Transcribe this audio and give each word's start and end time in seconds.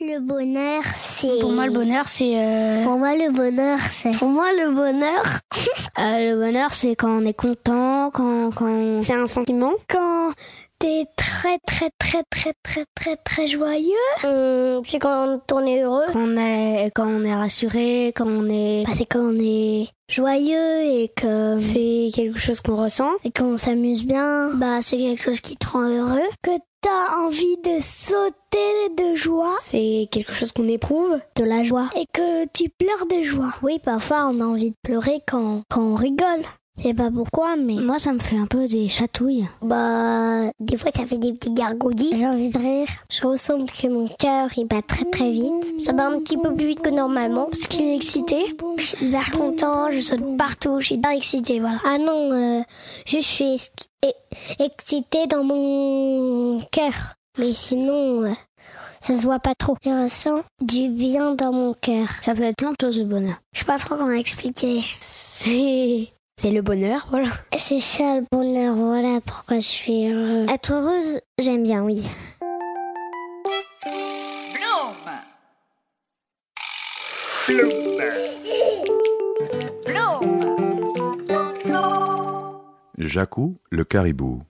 le 0.00 0.18
bonheur, 0.20 0.82
c'est. 0.94 1.38
Pour 1.40 1.52
moi, 1.52 1.66
le 1.66 1.72
bonheur, 1.72 2.06
c'est. 2.08 2.34
euh, 2.38 2.84
Pour 2.84 2.98
moi, 2.98 3.14
le 3.16 3.30
bonheur, 3.32 3.78
c'est. 3.80 4.12
Pour 4.18 4.28
moi, 4.28 4.46
le 4.52 4.70
bonheur, 4.70 5.22
euh, 5.98 6.32
le 6.32 6.36
bonheur, 6.36 6.74
c'est 6.74 6.94
quand 6.96 7.10
on 7.10 7.24
est 7.24 7.34
content, 7.38 8.10
quand, 8.12 8.50
quand 8.54 9.00
c'est 9.02 9.14
un 9.14 9.26
sentiment. 9.26 9.72
Quand 9.88 10.32
t'es 10.78 11.06
très, 11.16 11.58
très, 11.66 11.88
très, 11.98 12.22
très, 12.28 12.52
très, 12.62 12.84
très, 12.94 13.16
très 13.16 13.46
joyeux. 13.46 13.88
Hum, 14.24 14.82
c'est 14.84 14.98
quand 14.98 15.40
on 15.52 15.66
est 15.66 15.80
heureux. 15.82 16.04
Quand 16.12 16.20
on 16.20 16.36
est, 16.36 16.90
quand 16.94 17.06
on 17.06 17.24
est 17.24 17.34
rassuré, 17.34 18.08
quand 18.14 18.26
on 18.28 18.48
est. 18.50 18.84
Bah, 18.86 18.92
c'est 18.94 19.06
quand 19.06 19.20
on 19.20 19.38
est 19.40 19.86
joyeux 20.10 20.82
et 20.82 21.10
que. 21.16 21.56
C'est 21.58 22.10
quelque 22.14 22.38
chose 22.38 22.60
qu'on 22.60 22.76
ressent. 22.76 23.12
Et 23.24 23.30
qu'on 23.30 23.56
s'amuse 23.56 24.04
bien. 24.04 24.50
Bah, 24.54 24.82
c'est 24.82 24.98
quelque 24.98 25.22
chose 25.22 25.40
qui 25.40 25.56
te 25.56 25.66
rend 25.66 25.88
heureux. 25.88 26.28
Que 26.42 26.50
t'as 26.80 27.16
envie 27.18 27.56
de 27.58 27.80
sauter 27.80 28.88
de 28.96 29.14
joie? 29.14 29.56
C'est 29.62 30.08
quelque 30.10 30.32
chose 30.32 30.52
qu'on 30.52 30.68
éprouve? 30.68 31.18
De 31.36 31.44
la 31.44 31.62
joie. 31.62 31.88
Et 31.94 32.06
que 32.12 32.46
tu 32.52 32.68
pleures 32.68 33.06
de 33.06 33.22
joie. 33.22 33.54
Oui, 33.62 33.78
parfois 33.78 34.26
on 34.26 34.40
a 34.40 34.44
envie 34.44 34.70
de 34.70 34.76
pleurer 34.82 35.20
quand, 35.26 35.62
quand 35.70 35.82
on 35.82 35.94
rigole. 35.94 36.42
Je 36.78 36.82
sais 36.82 36.94
pas 36.94 37.10
pourquoi, 37.10 37.56
mais. 37.56 37.74
Moi, 37.74 37.98
ça 37.98 38.12
me 38.12 38.18
fait 38.18 38.36
un 38.36 38.46
peu 38.46 38.68
des 38.68 38.88
chatouilles. 38.88 39.46
Bah, 39.62 40.50
des 40.60 40.76
fois, 40.76 40.90
ça 40.94 41.06
fait 41.06 41.16
des 41.18 41.32
petits 41.32 41.52
gargouillis. 41.52 42.12
J'ai 42.16 42.26
envie 42.26 42.50
de 42.50 42.58
rire. 42.58 42.88
Je 43.10 43.26
ressens 43.26 43.64
que 43.64 43.88
mon 43.88 44.06
cœur, 44.08 44.48
il 44.56 44.66
bat 44.66 44.82
très 44.82 45.04
très 45.06 45.30
vite. 45.30 45.80
Ça 45.80 45.92
bat 45.92 46.06
un 46.08 46.18
petit 46.20 46.36
peu 46.36 46.54
plus 46.54 46.66
vite 46.66 46.82
que 46.82 46.90
normalement, 46.90 47.46
parce 47.46 47.66
qu'il 47.66 47.82
est 47.82 47.96
excité. 47.96 48.36
Je 48.76 48.82
suis 48.82 49.06
hyper 49.06 49.30
content, 49.32 49.90
je 49.90 50.00
saute 50.00 50.36
partout, 50.36 50.80
je 50.80 50.86
suis 50.86 50.94
hyper 50.96 51.12
excité, 51.12 51.60
voilà. 51.60 51.78
Ah 51.86 51.98
non, 51.98 52.32
euh, 52.32 52.60
je 53.06 53.18
suis 53.18 53.56
e- 54.04 54.62
excitée 54.62 55.26
dans 55.26 55.44
mon 55.44 56.60
cœur. 56.70 57.14
Mais 57.38 57.54
sinon, 57.54 58.22
euh, 58.24 58.32
ça 59.00 59.16
se 59.16 59.22
voit 59.22 59.38
pas 59.38 59.54
trop. 59.54 59.76
Je 59.82 59.90
ressens 59.90 60.42
du 60.60 60.88
bien 60.90 61.34
dans 61.34 61.52
mon 61.52 61.72
cœur. 61.74 62.08
Ça 62.20 62.34
peut 62.34 62.42
être 62.42 62.56
plein 62.56 62.72
de 62.72 62.76
choses, 62.80 62.98
le 62.98 63.04
bonheur. 63.06 63.36
Je 63.52 63.60
sais 63.60 63.64
pas 63.64 63.78
trop 63.78 63.96
comment 63.96 64.10
expliquer. 64.10 64.82
C'est, 65.00 66.08
c'est 66.38 66.50
le 66.50 66.62
bonheur, 66.62 67.06
voilà. 67.10 67.30
C'est 67.58 67.80
ça 67.80 68.16
le 68.20 68.26
bonheur, 68.30 68.74
voilà 68.74 69.20
pourquoi 69.24 69.56
je 69.56 69.66
suis 69.66 70.06
heureux. 70.06 70.46
Être 70.48 70.72
heureuse, 70.72 71.20
j'aime 71.38 71.62
bien, 71.62 71.82
oui. 71.82 72.06
Jacou 82.98 83.56
le 83.70 83.84
caribou. 83.84 84.42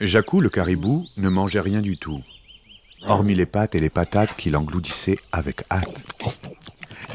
Jacou 0.00 0.40
le 0.40 0.50
caribou 0.50 1.06
ne 1.16 1.28
mangeait 1.28 1.60
rien 1.60 1.80
du 1.80 1.96
tout, 1.96 2.20
hormis 3.06 3.34
les 3.34 3.46
pâtes 3.46 3.74
et 3.74 3.78
les 3.78 3.90
patates 3.90 4.36
qu'il 4.36 4.56
engloutissait 4.56 5.18
avec 5.32 5.62
hâte. 5.70 6.02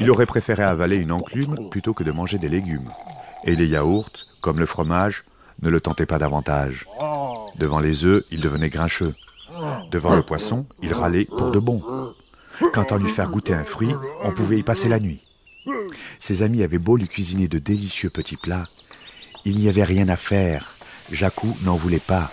Il 0.02 0.10
aurait 0.10 0.26
préféré 0.26 0.64
avaler 0.64 0.96
une 0.96 1.12
enclume 1.12 1.68
plutôt 1.70 1.94
que 1.94 2.02
de 2.02 2.10
manger 2.10 2.36
des 2.36 2.48
légumes. 2.48 2.90
Et 3.44 3.54
les 3.54 3.68
yaourts, 3.68 4.10
comme 4.40 4.58
le 4.58 4.66
fromage, 4.66 5.22
ne 5.62 5.70
le 5.70 5.80
tentaient 5.80 6.06
pas 6.06 6.18
davantage. 6.18 6.86
Devant 7.56 7.78
les 7.78 8.04
œufs, 8.04 8.24
il 8.32 8.40
devenait 8.40 8.68
grincheux. 8.68 9.14
Devant 9.92 10.16
le 10.16 10.24
poisson, 10.24 10.66
il 10.82 10.92
râlait 10.92 11.26
pour 11.26 11.52
de 11.52 11.60
bon. 11.60 11.84
Quant 12.72 12.82
à 12.82 12.98
lui 12.98 13.10
faire 13.10 13.30
goûter 13.30 13.54
un 13.54 13.62
fruit, 13.62 13.94
on 14.24 14.32
pouvait 14.32 14.58
y 14.58 14.64
passer 14.64 14.88
la 14.88 14.98
nuit. 14.98 15.20
Ses 16.18 16.42
amis 16.42 16.64
avaient 16.64 16.78
beau 16.78 16.96
lui 16.96 17.06
cuisiner 17.06 17.46
de 17.46 17.60
délicieux 17.60 18.10
petits 18.10 18.36
plats, 18.36 18.66
il 19.44 19.56
n'y 19.56 19.68
avait 19.68 19.84
rien 19.84 20.08
à 20.08 20.16
faire. 20.16 20.74
Jacou 21.12 21.56
n'en 21.62 21.76
voulait 21.76 22.00
pas. 22.00 22.32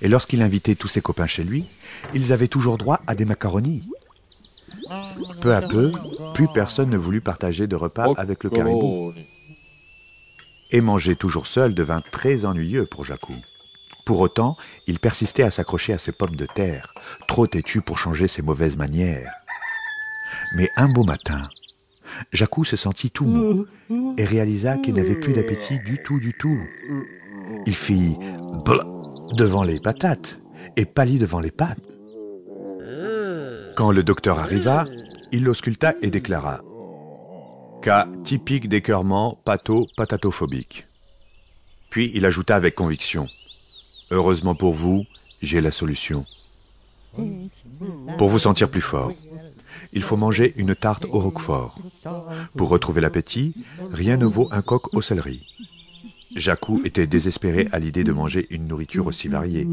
Et 0.00 0.08
lorsqu'il 0.08 0.40
invitait 0.40 0.74
tous 0.74 0.88
ses 0.88 1.02
copains 1.02 1.26
chez 1.26 1.44
lui, 1.44 1.66
ils 2.14 2.32
avaient 2.32 2.48
toujours 2.48 2.78
droit 2.78 3.02
à 3.06 3.14
des 3.14 3.26
macaronis. 3.26 3.82
Peu 5.40 5.54
à 5.54 5.62
peu, 5.62 5.92
plus 6.34 6.48
personne 6.48 6.90
ne 6.90 6.96
voulut 6.96 7.20
partager 7.20 7.66
de 7.66 7.76
repas 7.76 8.12
avec 8.16 8.44
le 8.44 8.50
caribou. 8.50 9.12
Et 10.70 10.80
manger 10.80 11.16
toujours 11.16 11.46
seul 11.46 11.74
devint 11.74 12.02
très 12.10 12.44
ennuyeux 12.44 12.86
pour 12.86 13.04
Jacou. 13.04 13.34
Pour 14.04 14.20
autant, 14.20 14.56
il 14.86 14.98
persistait 14.98 15.42
à 15.42 15.50
s'accrocher 15.50 15.92
à 15.92 15.98
ses 15.98 16.12
pommes 16.12 16.36
de 16.36 16.46
terre, 16.46 16.94
trop 17.26 17.46
têtu 17.46 17.80
pour 17.80 17.98
changer 17.98 18.28
ses 18.28 18.42
mauvaises 18.42 18.76
manières. 18.76 19.32
Mais 20.56 20.68
un 20.76 20.88
beau 20.88 21.02
matin, 21.02 21.44
Jacou 22.32 22.64
se 22.64 22.76
sentit 22.76 23.10
tout 23.10 23.26
mou 23.26 23.66
et 24.16 24.24
réalisa 24.24 24.76
qu'il 24.76 24.94
n'avait 24.94 25.16
plus 25.16 25.32
d'appétit 25.32 25.78
du 25.80 26.02
tout, 26.02 26.20
du 26.20 26.32
tout. 26.34 26.60
Il 27.66 27.74
fit 27.74 28.16
devant 29.34 29.64
les 29.64 29.80
patates 29.80 30.38
et 30.76 30.84
pâlit 30.84 31.18
devant 31.18 31.40
les 31.40 31.50
pâtes. 31.50 31.78
Quand 33.76 33.90
le 33.90 34.02
docteur 34.02 34.38
arriva, 34.38 34.86
il 35.32 35.44
l'ausculta 35.44 35.92
et 36.00 36.10
déclara 36.10 36.62
Cas 37.82 38.08
typique 38.24 38.70
d'écœurement 38.70 39.36
pato-patatophobique. 39.44 40.86
Puis 41.90 42.10
il 42.14 42.24
ajouta 42.24 42.56
avec 42.56 42.74
conviction 42.74 43.28
Heureusement 44.10 44.54
pour 44.54 44.72
vous, 44.72 45.04
j'ai 45.42 45.60
la 45.60 45.70
solution. 45.70 46.24
Pour 48.16 48.30
vous 48.30 48.38
sentir 48.38 48.70
plus 48.70 48.80
fort, 48.80 49.12
il 49.92 50.02
faut 50.02 50.16
manger 50.16 50.54
une 50.56 50.74
tarte 50.74 51.04
au 51.04 51.20
roquefort. 51.20 51.78
Pour 52.56 52.70
retrouver 52.70 53.02
l'appétit, 53.02 53.52
rien 53.92 54.16
ne 54.16 54.24
vaut 54.24 54.48
un 54.52 54.62
coq 54.62 54.94
au 54.94 55.02
céleri. 55.02 55.46
Jacou 56.34 56.80
était 56.84 57.06
désespéré 57.06 57.68
à 57.72 57.78
l'idée 57.78 58.04
de 58.04 58.12
manger 58.12 58.46
une 58.48 58.68
nourriture 58.68 59.06
aussi 59.06 59.28
variée. 59.28 59.68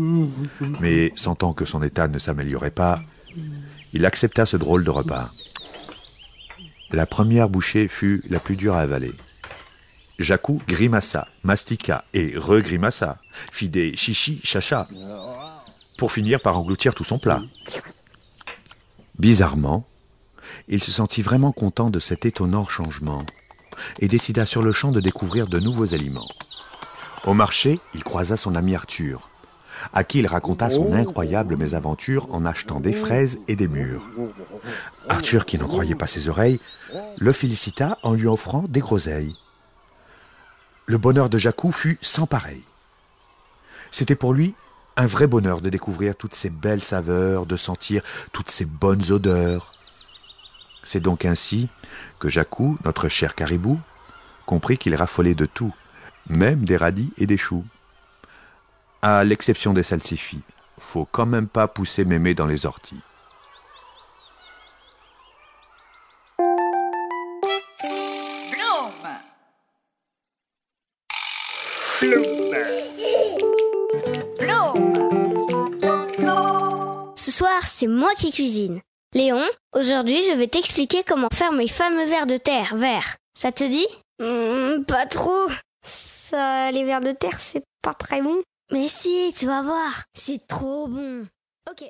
Mais 0.81 1.13
sentant 1.15 1.53
que 1.53 1.63
son 1.63 1.81
état 1.83 2.09
ne 2.09 2.19
s'améliorait 2.19 2.71
pas, 2.71 3.01
il 3.93 4.05
accepta 4.05 4.45
ce 4.45 4.57
drôle 4.57 4.83
de 4.83 4.89
repas. 4.89 5.31
La 6.91 7.05
première 7.05 7.49
bouchée 7.49 7.87
fut 7.87 8.23
la 8.29 8.39
plus 8.39 8.55
dure 8.55 8.75
à 8.75 8.81
avaler. 8.81 9.13
Jacou 10.19 10.61
grimaça, 10.67 11.27
mastiqua 11.43 12.05
et 12.13 12.33
regrimaça, 12.37 13.19
fit 13.31 13.69
des 13.69 13.95
chichi 13.95 14.39
chacha, 14.43 14.87
pour 15.97 16.11
finir 16.11 16.41
par 16.41 16.57
engloutir 16.57 16.93
tout 16.93 17.03
son 17.03 17.17
plat. 17.17 17.41
Bizarrement, 19.17 19.87
il 20.67 20.83
se 20.83 20.91
sentit 20.91 21.21
vraiment 21.21 21.51
content 21.51 21.89
de 21.89 21.99
cet 21.99 22.25
étonnant 22.25 22.67
changement 22.67 23.25
et 23.99 24.07
décida 24.07 24.45
sur 24.45 24.61
le 24.61 24.71
champ 24.71 24.91
de 24.91 24.99
découvrir 24.99 25.47
de 25.47 25.59
nouveaux 25.59 25.93
aliments. 25.93 26.29
Au 27.25 27.33
marché, 27.33 27.79
il 27.93 28.03
croisa 28.03 28.37
son 28.37 28.55
ami 28.55 28.75
Arthur, 28.75 29.29
à 29.93 30.03
qui 30.03 30.19
il 30.19 30.27
raconta 30.27 30.69
son 30.69 30.93
incroyable 30.93 31.57
mésaventure 31.57 32.27
en 32.33 32.45
achetant 32.45 32.79
des 32.79 32.93
fraises 32.93 33.39
et 33.47 33.55
des 33.55 33.67
mûres. 33.67 34.09
Arthur, 35.09 35.45
qui 35.45 35.57
n'en 35.57 35.67
croyait 35.67 35.95
pas 35.95 36.07
ses 36.07 36.29
oreilles, 36.29 36.59
le 37.17 37.33
félicita 37.33 37.97
en 38.03 38.13
lui 38.13 38.27
offrant 38.27 38.63
des 38.63 38.79
groseilles. 38.79 39.35
Le 40.85 40.97
bonheur 40.97 41.29
de 41.29 41.37
Jacou 41.37 41.71
fut 41.71 41.97
sans 42.01 42.27
pareil. 42.27 42.63
C'était 43.91 44.15
pour 44.15 44.33
lui 44.33 44.53
un 44.95 45.05
vrai 45.05 45.27
bonheur 45.27 45.61
de 45.61 45.69
découvrir 45.69 46.15
toutes 46.15 46.35
ces 46.35 46.49
belles 46.49 46.83
saveurs, 46.83 47.45
de 47.45 47.57
sentir 47.57 48.03
toutes 48.31 48.51
ces 48.51 48.65
bonnes 48.65 49.11
odeurs. 49.11 49.73
C'est 50.83 50.99
donc 50.99 51.25
ainsi 51.25 51.69
que 52.19 52.29
Jacou, 52.29 52.77
notre 52.83 53.07
cher 53.07 53.35
caribou, 53.35 53.79
comprit 54.45 54.77
qu'il 54.77 54.95
raffolait 54.95 55.35
de 55.35 55.45
tout, 55.45 55.73
même 56.29 56.65
des 56.65 56.77
radis 56.77 57.13
et 57.17 57.25
des 57.25 57.37
choux. 57.37 57.65
À 59.05 59.25
l'exception 59.25 59.73
des 59.73 59.83
salsifis, 59.83 60.39
faut 60.79 61.03
quand 61.03 61.25
même 61.25 61.49
pas 61.49 61.67
pousser 61.67 62.05
mémé 62.05 62.35
dans 62.35 62.45
les 62.45 62.65
orties. 62.65 63.01
Ce 77.17 77.31
soir, 77.31 77.67
c'est 77.67 77.87
moi 77.87 78.11
qui 78.15 78.31
cuisine. 78.31 78.79
Léon, 79.13 79.43
aujourd'hui, 79.75 80.23
je 80.23 80.31
vais 80.31 80.47
t'expliquer 80.47 81.03
comment 81.03 81.27
faire 81.33 81.51
mes 81.51 81.67
fameux 81.67 82.05
vers 82.05 82.25
de 82.25 82.37
terre 82.37 82.77
verts. 82.77 83.17
Ça 83.37 83.51
te 83.51 83.65
dit? 83.65 83.87
Hmm, 84.21 84.85
pas 84.85 85.05
trop. 85.07 85.49
Ça, 85.85 86.71
les 86.71 86.85
vers 86.85 87.01
de 87.01 87.11
terre, 87.11 87.41
c'est 87.41 87.65
pas 87.81 87.93
très 87.93 88.21
bon. 88.21 88.41
Mais 88.73 88.87
si, 88.87 89.31
tu 89.37 89.45
vas 89.45 89.61
voir, 89.61 90.05
c'est 90.15 90.47
trop 90.47 90.87
bon. 90.87 91.27
Ok. 91.69 91.87